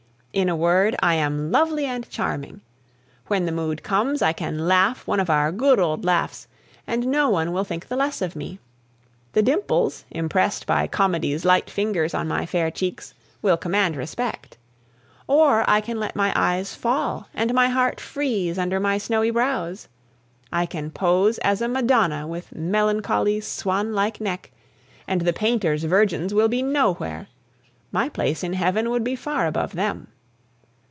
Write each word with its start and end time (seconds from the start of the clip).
In 0.33 0.47
a 0.47 0.55
word, 0.55 0.95
I 1.01 1.15
am 1.15 1.51
lovely 1.51 1.83
and 1.85 2.09
charming. 2.09 2.61
When 3.27 3.45
the 3.45 3.51
mood 3.51 3.83
comes, 3.83 4.21
I 4.21 4.31
can 4.31 4.65
laugh 4.65 5.05
one 5.05 5.19
of 5.19 5.29
our 5.29 5.51
good 5.51 5.77
old 5.77 6.05
laughs, 6.05 6.47
and 6.87 7.05
no 7.07 7.29
one 7.29 7.51
will 7.51 7.65
think 7.65 7.89
the 7.89 7.97
less 7.97 8.21
of 8.21 8.33
me; 8.33 8.57
the 9.33 9.41
dimples, 9.41 10.05
impressed 10.09 10.65
by 10.65 10.87
Comedy's 10.87 11.43
light 11.43 11.69
fingers 11.69 12.13
on 12.13 12.29
my 12.29 12.45
fair 12.45 12.71
cheeks, 12.71 13.13
will 13.41 13.57
command 13.57 13.97
respect. 13.97 14.57
Or 15.27 15.69
I 15.69 15.81
can 15.81 15.99
let 15.99 16.15
my 16.15 16.31
eyes 16.33 16.75
fall 16.75 17.27
and 17.33 17.53
my 17.53 17.67
heart 17.67 17.99
freeze 17.99 18.57
under 18.57 18.79
my 18.79 18.99
snowy 18.99 19.31
brows. 19.31 19.89
I 20.49 20.65
can 20.65 20.91
pose 20.91 21.39
as 21.39 21.61
a 21.61 21.67
Madonna 21.67 22.25
with 22.25 22.55
melancholy, 22.55 23.41
swan 23.41 23.91
like 23.91 24.21
neck, 24.21 24.49
and 25.09 25.19
the 25.19 25.33
painters' 25.33 25.83
virgins 25.83 26.33
will 26.33 26.47
be 26.47 26.61
nowhere; 26.63 27.27
my 27.91 28.07
place 28.07 28.45
in 28.45 28.53
heaven 28.53 28.89
would 28.91 29.03
be 29.03 29.17
far 29.17 29.45
above 29.45 29.73
them. 29.73 30.07